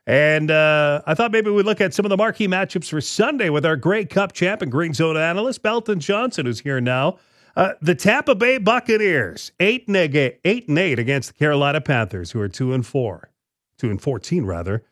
And 0.07 0.51
uh, 0.51 1.03
I 1.07 1.15
thought 1.15 1.31
maybe 1.31 1.51
we'd 1.51 1.67
look 1.67 1.81
at 1.81 1.95
some 1.95 2.05
of 2.05 2.11
the 2.11 2.17
marquee 2.17 2.49
matchups 2.49 2.89
for 2.89 3.01
Sunday 3.01 3.51
with 3.51 3.67
our 3.67 3.77
Grey 3.77 4.05
Cup 4.05 4.33
champ 4.33 4.63
and 4.63 4.71
Green 4.71 4.95
Zone 4.95 5.17
analyst, 5.17 5.63
Belton 5.63 6.01
Johnson, 6.01 6.47
who's 6.47 6.61
here 6.61 6.81
now. 6.81 7.19
Uh, 7.57 7.73
the 7.83 7.95
Tampa 7.95 8.35
Bay 8.35 8.59
Buccaneers, 8.59 9.53
eight 9.61 9.87
and, 9.89 9.97
eight, 9.97 10.41
eight 10.45 10.69
and 10.69 10.79
eight 10.79 10.99
against 10.99 11.31
the 11.31 11.35
Carolina 11.35 11.81
Panthers, 11.81 12.31
who 12.31 12.41
are 12.41 12.49
two 12.49 12.73
and 12.73 12.87
four, 12.87 13.31
two 13.77 13.91
and 13.91 14.01
fourteen 14.01 14.47
rather. 14.47 14.85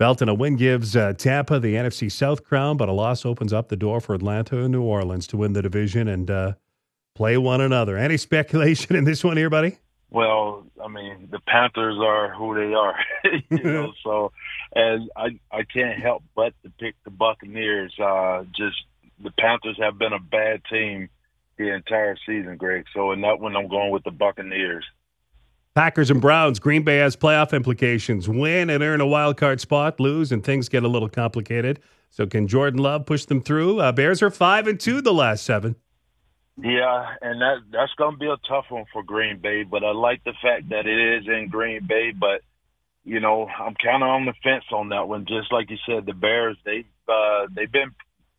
Belton, 0.00 0.30
a 0.30 0.34
win 0.34 0.56
gives 0.56 0.96
uh, 0.96 1.12
Tampa 1.12 1.60
the 1.60 1.74
NFC 1.74 2.10
South 2.10 2.42
crown, 2.42 2.78
but 2.78 2.88
a 2.88 2.92
loss 2.92 3.26
opens 3.26 3.52
up 3.52 3.68
the 3.68 3.76
door 3.76 4.00
for 4.00 4.14
Atlanta 4.14 4.58
and 4.60 4.72
New 4.72 4.80
Orleans 4.80 5.26
to 5.26 5.36
win 5.36 5.52
the 5.52 5.60
division 5.60 6.08
and 6.08 6.30
uh, 6.30 6.54
play 7.14 7.36
one 7.36 7.60
another. 7.60 7.98
Any 7.98 8.16
speculation 8.16 8.96
in 8.96 9.04
this 9.04 9.22
one 9.22 9.36
here, 9.36 9.50
buddy? 9.50 9.76
Well, 10.08 10.64
I 10.82 10.88
mean, 10.88 11.28
the 11.30 11.38
Panthers 11.40 11.98
are 12.00 12.32
who 12.32 12.54
they 12.54 12.72
are, 12.72 12.96
you 13.50 13.62
know. 13.62 13.92
so, 14.02 14.32
and 14.74 15.10
I 15.16 15.38
I 15.52 15.64
can't 15.64 16.00
help 16.00 16.22
but 16.34 16.54
to 16.62 16.70
pick 16.80 16.94
the 17.04 17.10
Buccaneers. 17.10 17.92
Uh, 18.02 18.44
just 18.56 18.82
the 19.22 19.32
Panthers 19.38 19.76
have 19.82 19.98
been 19.98 20.14
a 20.14 20.18
bad 20.18 20.62
team 20.64 21.10
the 21.58 21.74
entire 21.74 22.16
season, 22.24 22.56
Greg. 22.56 22.86
So, 22.94 23.12
in 23.12 23.20
that 23.20 23.38
one, 23.38 23.54
I'm 23.54 23.68
going 23.68 23.90
with 23.90 24.04
the 24.04 24.12
Buccaneers. 24.12 24.86
Packers 25.74 26.10
and 26.10 26.20
Browns. 26.20 26.58
Green 26.58 26.82
Bay 26.82 26.98
has 26.98 27.16
playoff 27.16 27.52
implications. 27.52 28.28
Win 28.28 28.70
and 28.70 28.82
earn 28.82 29.00
a 29.00 29.06
wild 29.06 29.36
card 29.36 29.60
spot. 29.60 30.00
Lose 30.00 30.32
and 30.32 30.42
things 30.42 30.68
get 30.68 30.82
a 30.82 30.88
little 30.88 31.08
complicated. 31.08 31.80
So, 32.10 32.26
can 32.26 32.48
Jordan 32.48 32.80
Love 32.80 33.06
push 33.06 33.24
them 33.24 33.40
through? 33.40 33.78
Uh, 33.78 33.92
Bears 33.92 34.20
are 34.20 34.30
five 34.30 34.66
and 34.66 34.80
two 34.80 35.00
the 35.00 35.12
last 35.12 35.44
seven. 35.44 35.76
Yeah, 36.62 37.14
and 37.22 37.40
that 37.40 37.58
that's 37.70 37.94
going 37.96 38.14
to 38.14 38.18
be 38.18 38.26
a 38.26 38.36
tough 38.48 38.66
one 38.68 38.84
for 38.92 39.02
Green 39.02 39.38
Bay. 39.38 39.62
But 39.62 39.84
I 39.84 39.92
like 39.92 40.24
the 40.24 40.34
fact 40.42 40.70
that 40.70 40.86
it 40.86 41.20
is 41.20 41.28
in 41.28 41.48
Green 41.48 41.86
Bay. 41.86 42.12
But 42.12 42.42
you 43.04 43.20
know, 43.20 43.46
I'm 43.46 43.74
kind 43.76 44.02
of 44.02 44.08
on 44.08 44.26
the 44.26 44.34
fence 44.42 44.64
on 44.72 44.88
that 44.88 45.08
one. 45.08 45.24
Just 45.26 45.52
like 45.52 45.70
you 45.70 45.78
said, 45.86 46.04
the 46.04 46.12
Bears 46.12 46.56
they 46.64 46.84
uh, 47.08 47.46
they've 47.54 47.70
been 47.70 47.92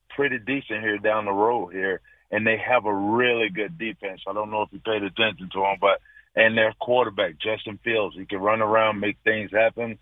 pretty 0.09 0.37
decent 0.37 0.81
here 0.81 0.97
down 0.97 1.25
the 1.25 1.31
road 1.31 1.69
here, 1.69 2.01
and 2.29 2.45
they 2.45 2.57
have 2.57 2.85
a 2.85 2.93
really 2.93 3.49
good 3.49 3.77
defense. 3.77 4.21
I 4.27 4.33
don't 4.33 4.51
know 4.51 4.63
if 4.63 4.69
you 4.73 4.79
paid 4.79 5.03
attention 5.03 5.49
to 5.53 5.59
them, 5.61 5.77
but 5.79 6.01
and 6.35 6.57
their 6.57 6.73
quarterback 6.79 7.37
Justin 7.39 7.79
Fields, 7.83 8.15
he 8.17 8.25
can 8.25 8.39
run 8.39 8.61
around, 8.61 8.99
make 8.99 9.17
things 9.23 9.51
happen. 9.51 9.97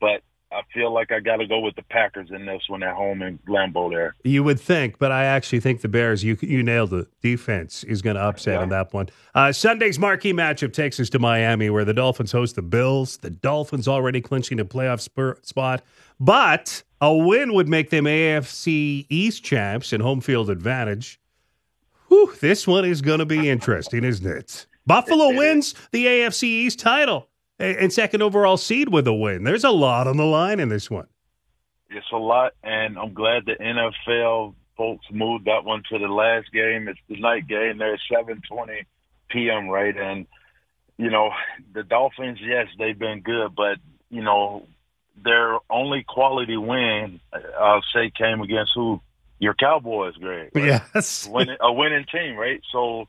But 0.00 0.22
I 0.52 0.62
feel 0.74 0.92
like 0.92 1.10
I 1.10 1.20
got 1.20 1.36
to 1.36 1.46
go 1.46 1.60
with 1.60 1.76
the 1.76 1.82
Packers 1.82 2.30
in 2.30 2.44
this 2.44 2.62
one 2.68 2.82
at 2.82 2.94
home 2.94 3.22
in 3.22 3.38
Lambeau 3.48 3.90
there. 3.90 4.14
You 4.22 4.44
would 4.44 4.60
think, 4.60 4.98
but 4.98 5.10
I 5.10 5.24
actually 5.24 5.60
think 5.60 5.80
the 5.80 5.88
Bears, 5.88 6.22
you 6.22 6.36
you 6.40 6.62
nailed 6.62 6.92
it. 6.92 7.08
Defense 7.22 7.84
is 7.84 8.02
going 8.02 8.16
to 8.16 8.22
upset 8.22 8.58
on 8.58 8.68
that 8.68 8.92
one. 8.92 9.08
Uh, 9.34 9.52
Sunday's 9.52 9.98
marquee 9.98 10.32
matchup 10.32 10.72
takes 10.72 11.00
us 11.00 11.08
to 11.10 11.18
Miami, 11.18 11.70
where 11.70 11.84
the 11.84 11.94
Dolphins 11.94 12.32
host 12.32 12.56
the 12.56 12.62
Bills. 12.62 13.16
The 13.18 13.30
Dolphins 13.30 13.88
already 13.88 14.20
clinching 14.20 14.60
a 14.60 14.64
playoff 14.64 15.00
spur, 15.00 15.38
spot, 15.42 15.82
but 16.20 16.82
a 17.00 17.14
win 17.14 17.54
would 17.54 17.68
make 17.68 17.90
them 17.90 18.04
AFC 18.04 19.06
East 19.08 19.42
champs 19.42 19.92
and 19.92 20.02
home 20.02 20.20
field 20.20 20.50
advantage. 20.50 21.18
Whew, 22.08 22.34
this 22.40 22.66
one 22.66 22.84
is 22.84 23.00
going 23.00 23.20
to 23.20 23.26
be 23.26 23.48
interesting, 23.48 24.04
isn't 24.04 24.26
it? 24.26 24.66
Buffalo 24.86 25.36
wins 25.36 25.74
the 25.92 26.06
AFC 26.06 26.44
East 26.44 26.78
title 26.78 27.28
and 27.58 27.92
second 27.92 28.22
overall 28.22 28.56
seed 28.56 28.88
with 28.88 29.06
a 29.06 29.14
win. 29.14 29.44
There's 29.44 29.64
a 29.64 29.70
lot 29.70 30.06
on 30.06 30.16
the 30.16 30.24
line 30.24 30.60
in 30.60 30.68
this 30.68 30.90
one. 30.90 31.06
It's 31.90 32.06
a 32.12 32.16
lot, 32.16 32.52
and 32.62 32.98
I'm 32.98 33.12
glad 33.12 33.44
the 33.46 33.54
NFL 33.54 34.54
folks 34.76 35.06
moved 35.10 35.44
that 35.44 35.64
one 35.64 35.82
to 35.90 35.98
the 35.98 36.08
last 36.08 36.50
game. 36.52 36.88
It's 36.88 36.98
the 37.08 37.20
night 37.20 37.46
game. 37.46 37.78
There, 37.78 37.98
7:20 38.10 38.86
p.m. 39.28 39.68
Right, 39.68 39.96
and 39.96 40.26
you 40.96 41.10
know 41.10 41.30
the 41.74 41.82
Dolphins. 41.82 42.38
Yes, 42.42 42.68
they've 42.78 42.98
been 42.98 43.20
good, 43.20 43.54
but 43.54 43.76
you 44.10 44.22
know 44.22 44.66
their 45.22 45.58
only 45.70 46.04
quality 46.06 46.56
win, 46.56 47.20
I'll 47.58 47.84
say, 47.94 48.10
came 48.16 48.40
against 48.40 48.72
who? 48.74 49.00
Your 49.38 49.54
Cowboys, 49.54 50.14
Greg. 50.14 50.50
right? 50.54 50.82
Yes. 50.94 51.28
winning, 51.28 51.56
a 51.60 51.72
winning 51.72 52.04
team, 52.12 52.36
right? 52.36 52.60
So 52.70 53.08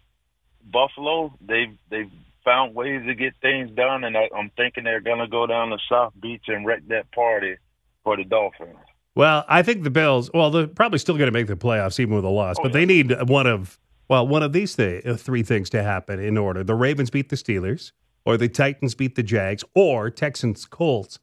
Buffalo, 0.72 1.34
they've 1.42 1.78
they've 1.90 2.12
found 2.44 2.76
ways 2.76 3.02
to 3.06 3.16
get 3.16 3.34
things 3.42 3.72
done, 3.72 4.04
and 4.04 4.18
I, 4.18 4.30
I'm 4.36 4.52
thinking 4.58 4.84
they're 4.84 5.02
gonna 5.02 5.28
go 5.28 5.48
down 5.48 5.70
to 5.70 5.78
South 5.90 6.14
Beach 6.22 6.44
and 6.48 6.66
wreck 6.66 6.82
that 6.88 7.12
party 7.12 7.56
for 8.04 8.18
the 8.18 8.24
Dolphins. 8.24 8.76
Well, 9.16 9.46
I 9.48 9.62
think 9.62 9.84
the 9.84 9.92
Bills. 9.92 10.32
Well, 10.34 10.50
they're 10.50 10.68
probably 10.68 10.98
still 11.00 11.16
going 11.18 11.28
to 11.28 11.32
make 11.32 11.48
the 11.48 11.56
playoffs 11.56 12.00
even 12.00 12.16
with 12.16 12.26
a 12.26 12.30
loss, 12.30 12.56
Oh, 12.60 12.64
but 12.64 12.74
they 12.74 12.86
need 12.86 13.14
one 13.30 13.46
of 13.46 13.80
well 14.10 14.28
one 14.28 14.42
of 14.44 14.54
these 14.54 14.76
th- 14.76 15.06
uh, 15.06 15.16
three 15.16 15.44
things 15.44 15.70
to 15.72 15.84
happen 15.84 16.20
in 16.20 16.38
order: 16.38 16.64
the 16.64 16.76
Ravens 16.76 17.10
beat 17.10 17.30
the 17.30 17.36
Steelers, 17.36 17.92
or 18.26 18.38
the 18.38 18.50
Titans 18.50 18.96
beat 18.96 19.16
the 19.16 19.24
Jags, 19.24 19.64
or 19.76 20.10
Texans 20.10 20.66
Colts 20.66 21.20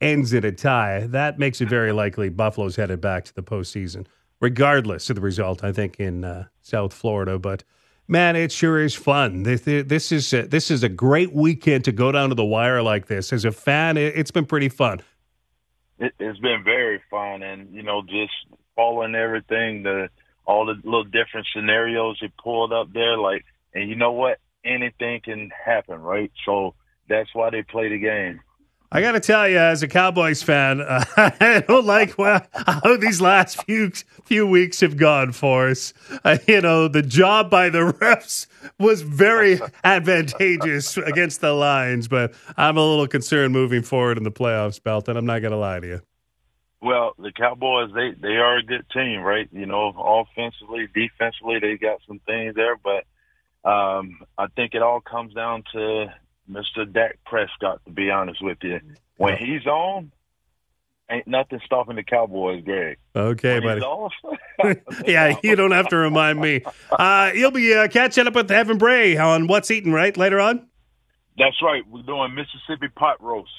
ends 0.00 0.32
in 0.32 0.44
a 0.44 0.52
tie. 0.52 1.06
That 1.08 1.38
makes 1.38 1.60
it 1.60 1.68
very 1.68 1.90
likely 1.92 2.28
Buffalo's 2.28 2.76
headed 2.76 3.00
back 3.00 3.24
to 3.24 3.34
the 3.34 3.42
postseason, 3.42 4.06
regardless 4.40 5.10
of 5.10 5.16
the 5.16 5.22
result. 5.22 5.64
I 5.64 5.72
think 5.72 5.98
in 5.98 6.24
uh, 6.24 6.44
South 6.62 6.92
Florida, 6.94 7.38
but. 7.38 7.64
Man, 8.08 8.36
it 8.36 8.52
sure 8.52 8.80
is 8.80 8.94
fun. 8.94 9.42
This, 9.42 9.66
is 10.12 10.32
a, 10.32 10.42
this 10.42 10.70
is 10.70 10.84
a 10.84 10.88
great 10.88 11.32
weekend 11.32 11.84
to 11.86 11.92
go 11.92 12.12
down 12.12 12.28
to 12.28 12.36
the 12.36 12.44
wire 12.44 12.80
like 12.80 13.06
this. 13.06 13.32
As 13.32 13.44
a 13.44 13.50
fan, 13.50 13.96
it, 13.96 14.16
it's 14.16 14.30
been 14.30 14.46
pretty 14.46 14.68
fun. 14.68 15.00
It, 15.98 16.12
it's 16.20 16.38
been 16.38 16.62
very 16.62 17.02
fun, 17.10 17.42
and 17.42 17.72
you 17.74 17.82
know, 17.82 18.02
just 18.02 18.32
following 18.76 19.14
everything, 19.14 19.82
the 19.82 20.08
all 20.44 20.66
the 20.66 20.74
little 20.84 21.04
different 21.04 21.48
scenarios 21.52 22.18
he 22.20 22.28
pulled 22.40 22.72
up 22.72 22.92
there, 22.92 23.18
like, 23.18 23.44
and 23.74 23.88
you 23.88 23.96
know 23.96 24.12
what? 24.12 24.38
Anything 24.64 25.20
can 25.24 25.50
happen, 25.64 26.00
right? 26.00 26.30
So 26.44 26.74
that's 27.08 27.30
why 27.34 27.50
they 27.50 27.62
play 27.62 27.88
the 27.88 27.98
game. 27.98 28.40
I 28.96 29.02
got 29.02 29.12
to 29.12 29.20
tell 29.20 29.46
you, 29.46 29.58
as 29.58 29.82
a 29.82 29.88
Cowboys 29.88 30.42
fan, 30.42 30.80
uh, 30.80 31.04
I 31.18 31.62
don't 31.68 31.84
like 31.84 32.16
well, 32.16 32.40
how 32.54 32.96
these 32.96 33.20
last 33.20 33.62
few 33.64 33.90
few 34.24 34.46
weeks 34.46 34.80
have 34.80 34.96
gone 34.96 35.32
for 35.32 35.68
us. 35.68 35.92
Uh, 36.24 36.38
you 36.48 36.62
know, 36.62 36.88
the 36.88 37.02
job 37.02 37.50
by 37.50 37.68
the 37.68 37.92
refs 38.00 38.46
was 38.78 39.02
very 39.02 39.60
advantageous 39.84 40.96
against 40.96 41.42
the 41.42 41.52
Lions, 41.52 42.08
but 42.08 42.32
I'm 42.56 42.78
a 42.78 42.80
little 42.80 43.06
concerned 43.06 43.52
moving 43.52 43.82
forward 43.82 44.16
in 44.16 44.24
the 44.24 44.32
playoffs, 44.32 44.82
Belton. 44.82 45.18
I'm 45.18 45.26
not 45.26 45.40
going 45.40 45.52
to 45.52 45.58
lie 45.58 45.78
to 45.78 45.86
you. 45.86 46.00
Well, 46.80 47.12
the 47.18 47.32
Cowboys 47.32 47.90
they 47.94 48.12
they 48.18 48.36
are 48.36 48.56
a 48.56 48.62
good 48.62 48.86
team, 48.94 49.20
right? 49.20 49.46
You 49.52 49.66
know, 49.66 49.92
offensively, 49.94 50.88
defensively, 50.94 51.58
they 51.60 51.76
got 51.76 52.00
some 52.08 52.20
things 52.20 52.54
there, 52.54 52.78
but 52.78 53.04
um, 53.70 54.22
I 54.38 54.46
think 54.56 54.72
it 54.72 54.80
all 54.80 55.02
comes 55.02 55.34
down 55.34 55.64
to 55.74 56.14
Mr. 56.50 56.90
Dak 56.90 57.18
Prescott. 57.26 57.80
To 57.86 57.90
be 57.92 58.10
honest 58.10 58.42
with 58.42 58.58
you, 58.62 58.80
when 59.16 59.36
he's 59.36 59.66
on, 59.66 60.12
ain't 61.10 61.26
nothing 61.26 61.60
stopping 61.64 61.96
the 61.96 62.02
Cowboys, 62.02 62.62
Greg. 62.64 62.98
Okay, 63.14 63.60
When 63.60 63.80
buddy. 63.80 63.80
he's 63.80 63.84
off, 63.84 64.12
yeah, 65.06 65.36
you 65.42 65.56
don't 65.56 65.70
have 65.72 65.88
to 65.88 65.96
remind 65.96 66.40
me. 66.40 66.62
Uh, 66.90 67.30
you'll 67.34 67.50
be 67.50 67.74
uh, 67.74 67.88
catching 67.88 68.26
up 68.26 68.34
with 68.34 68.50
Evan 68.50 68.78
Bray 68.78 69.16
on 69.16 69.46
What's 69.46 69.70
Eating, 69.70 69.92
right? 69.92 70.16
Later 70.16 70.40
on? 70.40 70.66
that's 71.38 71.60
right. 71.62 71.82
We're 71.88 72.02
doing 72.02 72.34
Mississippi 72.34 72.88
pot 72.96 73.22
roast. 73.22 73.50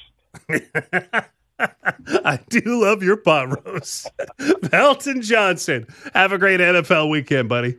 I 1.60 2.38
do 2.48 2.60
love 2.82 3.02
your 3.02 3.16
pot 3.16 3.64
roast. 3.64 4.10
Belton 4.70 5.22
Johnson. 5.22 5.86
Have 6.14 6.32
a 6.32 6.38
great 6.38 6.60
NFL 6.60 7.08
weekend, 7.10 7.48
buddy. 7.48 7.76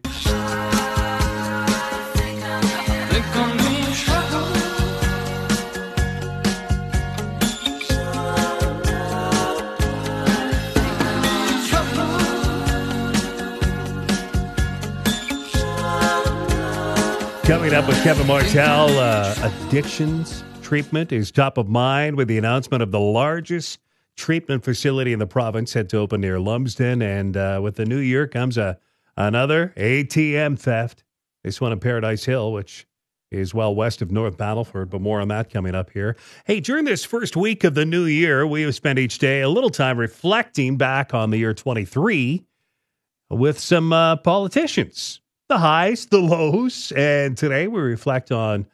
Up 17.69 17.87
with 17.87 18.01
Kevin 18.03 18.25
Martell, 18.25 18.89
uh, 18.97 19.35
addictions 19.67 20.43
treatment 20.61 21.11
is 21.11 21.29
top 21.29 21.57
of 21.57 21.69
mind 21.69 22.17
with 22.17 22.27
the 22.27 22.37
announcement 22.37 22.81
of 22.81 22.91
the 22.91 22.99
largest 22.99 23.79
treatment 24.17 24.63
facility 24.63 25.13
in 25.13 25.19
the 25.19 25.27
province 25.27 25.71
set 25.71 25.87
to 25.89 25.97
open 25.97 26.19
near 26.21 26.39
Lumsden. 26.39 27.01
And 27.01 27.37
uh, 27.37 27.59
with 27.61 27.75
the 27.75 27.85
new 27.85 27.99
year 27.99 28.27
comes 28.27 28.57
a 28.57 28.79
another 29.15 29.71
ATM 29.77 30.59
theft. 30.59 31.03
This 31.43 31.61
one 31.61 31.71
in 31.71 31.79
Paradise 31.79 32.25
Hill, 32.25 32.51
which 32.51 32.87
is 33.29 33.53
well 33.53 33.73
west 33.75 34.01
of 34.01 34.11
North 34.11 34.35
Battleford, 34.35 34.89
but 34.89 34.99
more 34.99 35.21
on 35.21 35.27
that 35.27 35.51
coming 35.51 35.75
up 35.75 35.91
here. 35.91 36.17
Hey, 36.45 36.59
during 36.59 36.85
this 36.85 37.05
first 37.05 37.37
week 37.37 37.63
of 37.63 37.75
the 37.75 37.85
new 37.85 38.05
year, 38.05 38.47
we 38.47 38.63
have 38.63 38.73
spent 38.73 38.97
each 38.97 39.19
day 39.19 39.41
a 39.41 39.49
little 39.49 39.69
time 39.69 39.97
reflecting 39.97 40.75
back 40.75 41.13
on 41.13 41.29
the 41.29 41.37
year 41.37 41.53
23 41.53 42.43
with 43.29 43.59
some 43.59 43.93
uh, 43.93 44.15
politicians, 44.17 45.21
the 45.49 45.57
highs, 45.57 46.05
the 46.05 46.19
lows, 46.19 46.93
and 46.95 47.35
today 47.35 47.67
we 47.67 47.81
reflect 47.81 48.31
on 48.31 48.67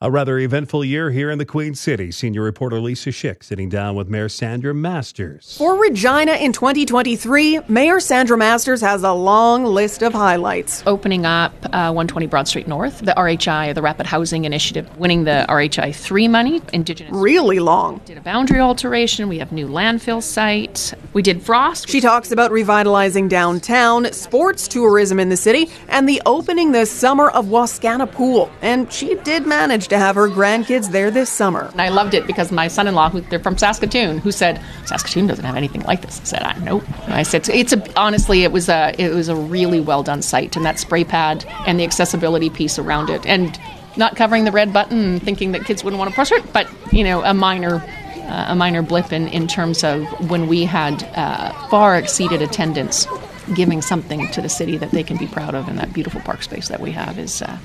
a 0.00 0.08
rather 0.08 0.38
eventful 0.38 0.84
year 0.84 1.10
here 1.10 1.28
in 1.28 1.38
the 1.38 1.44
Queen 1.44 1.74
City. 1.74 2.12
Senior 2.12 2.42
reporter 2.42 2.78
Lisa 2.80 3.10
Schick 3.10 3.42
sitting 3.42 3.68
down 3.68 3.96
with 3.96 4.08
Mayor 4.08 4.28
Sandra 4.28 4.72
Masters. 4.72 5.56
For 5.58 5.74
Regina 5.76 6.34
in 6.34 6.52
2023, 6.52 7.62
Mayor 7.66 7.98
Sandra 7.98 8.36
Masters 8.38 8.80
has 8.80 9.02
a 9.02 9.12
long 9.12 9.64
list 9.64 10.02
of 10.04 10.12
highlights. 10.12 10.84
opening 10.86 11.26
up 11.26 11.52
uh, 11.64 11.90
120 11.90 12.26
Broad 12.28 12.46
Street 12.46 12.68
North, 12.68 13.00
the 13.00 13.12
RHI, 13.16 13.74
the 13.74 13.82
Rapid 13.82 14.06
Housing 14.06 14.44
Initiative, 14.44 14.88
winning 14.98 15.24
the 15.24 15.44
RHI 15.48 15.92
3 15.92 16.28
money, 16.28 16.62
Indigenous. 16.72 17.12
Really 17.12 17.58
long. 17.58 18.00
did 18.04 18.18
a 18.18 18.20
boundary 18.20 18.60
alteration. 18.60 19.28
We 19.28 19.40
have 19.40 19.50
new 19.50 19.66
landfill 19.66 20.22
site. 20.22 20.94
We 21.12 21.22
did 21.22 21.42
frost. 21.42 21.88
She 21.88 22.00
talks 22.00 22.30
about 22.30 22.52
revitalizing 22.52 23.26
downtown, 23.26 24.12
sports 24.12 24.68
tourism 24.68 25.18
in 25.18 25.28
the 25.28 25.36
city, 25.36 25.70
and 25.88 26.08
the 26.08 26.22
opening 26.24 26.70
this 26.70 26.88
summer 26.88 27.30
of 27.30 27.46
Wascana 27.46 28.10
Pool. 28.12 28.48
And 28.62 28.92
she 28.92 29.16
did 29.16 29.44
manage 29.44 29.87
to 29.88 29.98
have 29.98 30.16
her 30.16 30.28
grandkids 30.28 30.90
there 30.90 31.10
this 31.10 31.30
summer. 31.30 31.68
And 31.72 31.80
I 31.80 31.88
loved 31.88 32.14
it 32.14 32.26
because 32.26 32.52
my 32.52 32.68
son-in-law, 32.68 33.10
who 33.10 33.20
they're 33.22 33.38
from 33.38 33.56
Saskatoon, 33.56 34.18
who 34.18 34.32
said 34.32 34.62
Saskatoon 34.86 35.26
doesn't 35.26 35.44
have 35.44 35.56
anything 35.56 35.82
like 35.82 36.02
this. 36.02 36.20
I 36.20 36.24
said, 36.24 36.42
I 36.42 36.58
nope. 36.58 36.84
And 37.04 37.14
I 37.14 37.22
said, 37.22 37.48
it's 37.48 37.72
a 37.72 37.98
honestly, 37.98 38.44
it 38.44 38.52
was 38.52 38.68
a 38.68 38.94
it 38.98 39.12
was 39.12 39.28
a 39.28 39.36
really 39.36 39.80
well 39.80 40.02
done 40.02 40.22
site, 40.22 40.56
and 40.56 40.64
that 40.64 40.78
spray 40.78 41.04
pad 41.04 41.44
and 41.66 41.78
the 41.78 41.84
accessibility 41.84 42.50
piece 42.50 42.78
around 42.78 43.10
it, 43.10 43.24
and 43.26 43.58
not 43.96 44.16
covering 44.16 44.44
the 44.44 44.52
red 44.52 44.72
button 44.72 45.18
thinking 45.20 45.52
that 45.52 45.64
kids 45.64 45.82
wouldn't 45.82 45.98
want 45.98 46.10
to 46.10 46.14
push 46.14 46.30
it, 46.30 46.52
but 46.52 46.68
you 46.92 47.02
know, 47.04 47.22
a 47.24 47.34
minor 47.34 47.82
uh, 48.28 48.46
a 48.48 48.54
minor 48.54 48.82
blip 48.82 49.12
in, 49.12 49.26
in 49.28 49.48
terms 49.48 49.82
of 49.82 50.04
when 50.30 50.48
we 50.48 50.64
had 50.64 51.02
uh, 51.16 51.50
far 51.68 51.96
exceeded 51.96 52.42
attendance, 52.42 53.06
giving 53.54 53.82
something 53.82 54.28
to 54.28 54.40
the 54.40 54.48
city 54.48 54.76
that 54.78 54.90
they 54.90 55.02
can 55.02 55.16
be 55.16 55.26
proud 55.26 55.54
of, 55.54 55.68
and 55.68 55.78
that 55.78 55.92
beautiful 55.92 56.20
park 56.20 56.42
space 56.42 56.68
that 56.68 56.80
we 56.80 56.92
have 56.92 57.18
is 57.18 57.42
uh, 57.42 57.58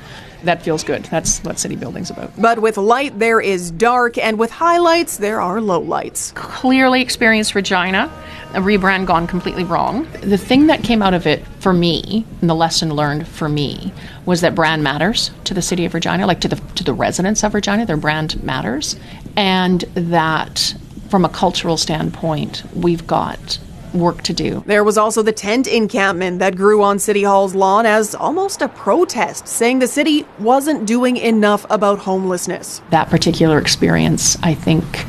that 0.44 0.62
feels 0.62 0.84
good. 0.84 1.04
That's 1.06 1.40
what 1.44 1.60
city 1.60 1.76
building's 1.76 2.10
about. 2.10 2.32
But 2.40 2.60
with 2.60 2.78
light, 2.78 3.20
there 3.20 3.40
is 3.40 3.72
dark, 3.72 4.18
and 4.18 4.38
with 4.38 4.52
highlights, 4.52 5.18
there 5.18 5.42
are 5.42 5.58
lowlights. 5.58 6.34
clearly 6.36 7.02
experienced 7.02 7.56
Regina, 7.56 8.12
a 8.54 8.60
rebrand 8.60 9.06
gone 9.06 9.28
completely 9.28 9.64
wrong. 9.64 10.08
The 10.22 10.38
thing 10.38 10.68
that 10.68 10.84
came 10.84 11.02
out 11.02 11.14
of 11.14 11.26
it 11.26 11.46
for 11.60 11.74
me, 11.74 12.26
and 12.42 12.50
the 12.50 12.56
lesson 12.56 12.94
learned 12.94 13.28
for 13.28 13.50
me, 13.50 13.92
was 14.26 14.42
that 14.42 14.56
brand 14.56 14.84
matters 14.84 15.32
to 15.46 15.54
the 15.54 15.62
city 15.62 15.86
of 15.86 15.94
Regina, 15.94 16.26
like 16.28 16.42
to 16.42 16.48
the 16.48 16.56
to 16.76 16.84
the 16.84 16.94
residents 16.94 17.44
of 17.44 17.54
Regina. 17.54 17.86
Their 17.86 17.98
brand 17.98 18.42
matters, 18.44 18.96
and 19.36 19.82
that 19.96 20.76
from 21.10 21.26
a 21.26 21.30
cultural 21.30 21.78
standpoint, 21.78 22.64
we've 22.74 23.06
got 23.06 23.60
work 23.94 24.22
to 24.24 24.34
do. 24.34 24.64
There 24.66 24.84
was 24.84 24.98
also 24.98 25.22
the 25.22 25.32
tent 25.32 25.68
encampment 25.68 26.40
that 26.40 26.56
grew 26.56 26.82
on 26.84 27.00
City 27.00 27.24
Hall's 27.24 27.56
lawn 27.56 27.86
as 27.86 28.16
almost 28.16 28.62
a 28.62 28.68
protest, 28.68 29.48
saying 29.48 29.80
the 29.80 29.88
city 29.88 30.26
wasn't 30.40 30.86
doing 30.86 31.18
enough 31.18 31.66
about 31.70 32.00
homelessness. 32.00 32.82
that 32.90 33.10
particular 33.10 33.58
experience, 33.60 34.38
I 34.44 34.54
think, 34.54 35.06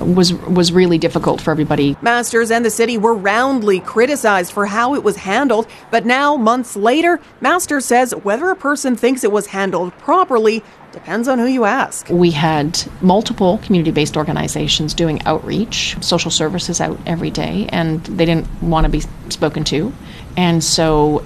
was 0.00 0.34
was 0.34 0.72
really 0.72 0.98
difficult 0.98 1.40
for 1.40 1.50
everybody. 1.52 1.96
Masters 2.02 2.50
and 2.50 2.64
the 2.64 2.70
city 2.70 2.98
were 2.98 3.14
roundly 3.14 3.80
criticized 3.80 4.52
for 4.52 4.66
how 4.66 4.94
it 4.94 5.04
was 5.04 5.16
handled, 5.16 5.66
but 5.90 6.04
now, 6.04 6.36
months 6.36 6.76
later, 6.76 7.20
Masters 7.40 7.84
says 7.84 8.12
whether 8.22 8.50
a 8.50 8.56
person 8.56 8.96
thinks 8.96 9.22
it 9.22 9.32
was 9.32 9.46
handled 9.46 9.92
properly 9.98 10.62
depends 10.94 11.28
on 11.28 11.38
who 11.38 11.46
you 11.46 11.64
ask. 11.64 12.08
We 12.08 12.30
had 12.30 12.80
multiple 13.02 13.58
community 13.58 13.90
based 13.90 14.16
organizations 14.16 14.94
doing 14.94 15.20
outreach, 15.26 15.96
social 16.00 16.30
services 16.30 16.80
out 16.80 16.98
every 17.04 17.30
day, 17.30 17.66
and 17.70 18.02
they 18.04 18.24
didn't 18.24 18.48
want 18.62 18.84
to 18.84 18.90
be 18.90 19.00
spoken 19.28 19.64
to. 19.64 19.92
And 20.36 20.62
so 20.62 21.24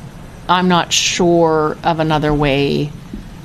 I'm 0.49 0.69
not 0.69 0.93
sure 0.93 1.77
of 1.85 2.01
another 2.01 2.33
way 2.33 2.91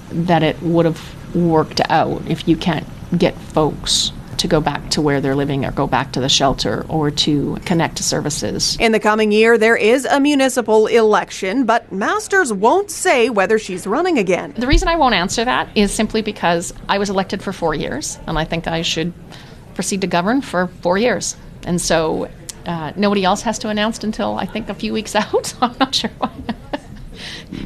that 0.10 0.44
it 0.44 0.62
would 0.62 0.86
have 0.86 1.36
worked 1.36 1.82
out 1.90 2.26
if 2.28 2.48
you 2.48 2.56
can't 2.56 2.88
get 3.18 3.36
folks 3.38 4.12
to 4.44 4.48
go 4.50 4.60
back 4.60 4.90
to 4.90 5.02
where 5.02 5.22
they're 5.22 5.38
living 5.38 5.64
or 5.64 5.72
go 5.72 5.88
back 5.88 6.12
to 6.12 6.20
the 6.20 6.28
shelter 6.28 6.86
or 6.90 7.10
to 7.10 7.56
connect 7.64 7.96
to 7.96 8.04
services. 8.04 8.76
In 8.78 8.92
the 8.92 9.00
coming 9.00 9.32
year, 9.32 9.58
there 9.58 9.78
is 9.78 10.04
a 10.04 10.20
municipal 10.20 10.88
election, 10.88 11.66
but 11.66 11.90
Masters 11.94 12.52
won't 12.52 12.92
say 12.92 13.30
whether 13.30 13.58
she's 13.58 13.88
running 13.88 14.18
again. 14.18 14.54
The 14.58 14.68
reason 14.68 14.90
I 14.90 14.98
won't 14.98 15.16
answer 15.16 15.46
that 15.46 15.70
is 15.76 15.94
simply 15.94 16.22
because 16.22 16.74
I 16.90 16.98
was 16.98 17.10
elected 17.10 17.42
for 17.42 17.54
four 17.54 17.74
years, 17.74 18.20
and 18.28 18.38
I 18.38 18.44
think 18.44 18.68
I 18.68 18.82
should 18.82 19.14
proceed 19.76 20.02
to 20.02 20.08
govern 20.08 20.42
for 20.42 20.68
four 20.82 20.98
years. 20.98 21.38
And 21.66 21.80
so 21.80 22.30
uh, 22.66 22.92
nobody 22.98 23.24
else 23.24 23.44
has 23.44 23.58
to 23.60 23.70
announce 23.70 24.04
until 24.04 24.38
I 24.38 24.46
think 24.46 24.68
a 24.68 24.74
few 24.74 24.92
weeks 24.92 25.16
out. 25.24 25.54
I'm 25.62 25.78
not 25.80 25.96
sure 25.96 26.12
why. 26.18 26.32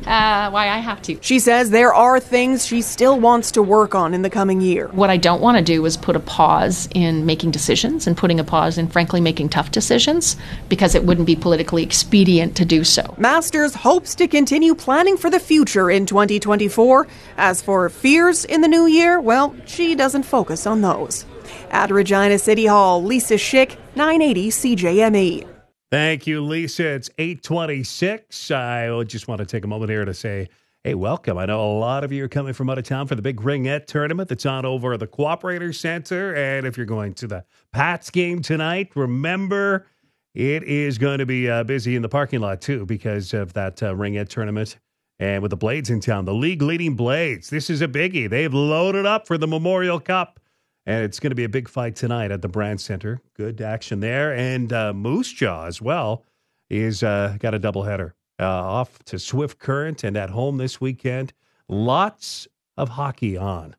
Uh, 0.05 0.49
why 0.49 0.69
I 0.69 0.77
have 0.77 1.01
to. 1.03 1.17
She 1.21 1.39
says 1.39 1.69
there 1.69 1.93
are 1.93 2.19
things 2.19 2.65
she 2.65 2.81
still 2.81 3.19
wants 3.19 3.51
to 3.51 3.61
work 3.61 3.95
on 3.95 4.13
in 4.13 4.21
the 4.21 4.29
coming 4.29 4.61
year. 4.61 4.87
What 4.89 5.09
I 5.09 5.17
don't 5.17 5.41
want 5.41 5.57
to 5.57 5.63
do 5.63 5.85
is 5.85 5.97
put 5.97 6.15
a 6.15 6.19
pause 6.19 6.87
in 6.93 7.25
making 7.25 7.51
decisions 7.51 8.07
and 8.07 8.15
putting 8.15 8.39
a 8.39 8.43
pause 8.43 8.77
in, 8.77 8.87
frankly, 8.87 9.21
making 9.21 9.49
tough 9.49 9.71
decisions 9.71 10.37
because 10.69 10.95
it 10.95 11.03
wouldn't 11.03 11.27
be 11.27 11.35
politically 11.35 11.83
expedient 11.83 12.55
to 12.57 12.65
do 12.65 12.83
so. 12.83 13.15
Masters 13.17 13.73
hopes 13.73 14.15
to 14.15 14.27
continue 14.27 14.75
planning 14.75 15.17
for 15.17 15.29
the 15.29 15.39
future 15.39 15.89
in 15.89 16.05
2024. 16.05 17.07
As 17.37 17.61
for 17.61 17.89
fears 17.89 18.45
in 18.45 18.61
the 18.61 18.67
new 18.67 18.85
year, 18.85 19.19
well, 19.19 19.55
she 19.65 19.95
doesn't 19.95 20.23
focus 20.23 20.65
on 20.65 20.81
those. 20.81 21.25
At 21.71 21.91
Regina 21.91 22.37
City 22.39 22.65
Hall, 22.65 23.03
Lisa 23.03 23.35
Schick, 23.35 23.77
980 23.95 24.49
CJME. 24.49 25.56
Thank 25.89 26.27
you, 26.27 26.41
Lisa. 26.41 26.85
It's 26.85 27.09
826. 27.17 28.51
I 28.51 29.03
just 29.03 29.29
want 29.29 29.39
to 29.39 29.45
take 29.45 29.63
a 29.63 29.67
moment 29.67 29.89
here 29.89 30.03
to 30.03 30.13
say, 30.13 30.49
hey, 30.83 30.95
welcome. 30.95 31.37
I 31.37 31.45
know 31.45 31.61
a 31.61 31.79
lot 31.79 32.03
of 32.03 32.11
you 32.11 32.25
are 32.25 32.27
coming 32.27 32.51
from 32.51 32.69
out 32.69 32.77
of 32.77 32.83
town 32.83 33.07
for 33.07 33.15
the 33.15 33.21
big 33.21 33.37
Ringette 33.39 33.85
tournament 33.85 34.27
that's 34.27 34.45
on 34.45 34.65
over 34.65 34.93
at 34.93 34.99
the 34.99 35.07
Cooperator 35.07 35.73
Center. 35.73 36.35
And 36.35 36.67
if 36.67 36.75
you're 36.75 36.85
going 36.85 37.13
to 37.15 37.27
the 37.27 37.45
Pats 37.71 38.09
game 38.09 38.41
tonight, 38.41 38.91
remember 38.95 39.87
it 40.33 40.63
is 40.63 40.97
going 40.97 41.19
to 41.19 41.25
be 41.25 41.49
uh, 41.49 41.63
busy 41.63 41.95
in 41.95 42.01
the 42.01 42.09
parking 42.09 42.41
lot 42.41 42.59
too 42.59 42.85
because 42.85 43.33
of 43.33 43.53
that 43.53 43.81
uh, 43.81 43.93
Ringette 43.93 44.27
tournament. 44.27 44.77
And 45.19 45.41
with 45.41 45.51
the 45.51 45.57
Blades 45.57 45.89
in 45.89 46.01
town, 46.01 46.25
the 46.25 46.33
league 46.33 46.61
leading 46.61 46.95
Blades, 46.95 47.49
this 47.49 47.69
is 47.69 47.81
a 47.81 47.87
biggie. 47.87 48.29
They've 48.29 48.53
loaded 48.53 49.05
up 49.05 49.25
for 49.25 49.37
the 49.37 49.47
Memorial 49.47 50.01
Cup. 50.01 50.39
And 50.87 51.03
it's 51.03 51.19
going 51.19 51.31
to 51.31 51.35
be 51.35 51.43
a 51.43 51.49
big 51.49 51.67
fight 51.67 51.97
tonight 51.97 52.31
at 52.31 52.41
the 52.41 52.47
Brandt 52.47 52.79
Center. 52.79 53.21
Good 53.35 53.59
action 53.59 53.99
there. 53.99 54.33
And 54.33 54.71
uh, 54.71 54.93
Moose 54.93 55.33
Jaw 55.33 55.65
as 55.65 55.81
well 55.81 56.23
is 56.69 57.03
uh, 57.03 57.35
got 57.39 57.53
a 57.53 57.59
doubleheader 57.59 58.13
uh, 58.39 58.45
off 58.45 58.97
to 59.03 59.19
Swift 59.19 59.59
Current 59.59 60.05
and 60.05 60.15
at 60.15 60.29
home 60.29 60.55
this 60.55 60.79
weekend. 60.79 61.33
Lots 61.67 62.47
of 62.77 62.87
hockey 62.87 63.35
on. 63.35 63.75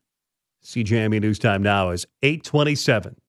CJME 0.63 1.19
News 1.19 1.39
Time 1.39 1.63
now 1.63 1.89
is 1.89 2.05
827. 2.21 3.15